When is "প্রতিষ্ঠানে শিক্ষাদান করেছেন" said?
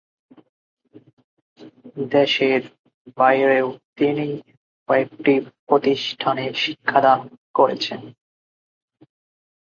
5.67-8.01